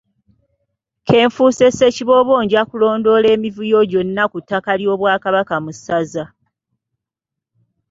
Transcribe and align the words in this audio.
Ke 1.07 1.17
nfuuse 1.27 1.65
Ssekiboobo 1.71 2.35
nja 2.43 2.61
kulondoola 2.69 3.27
emivuyo 3.35 3.79
gyonna 3.91 4.23
ku 4.31 4.37
ttaka 4.41 4.71
ly'Obwakabaka 4.79 5.55
mu 5.63 5.71
ssaza. 5.75 6.25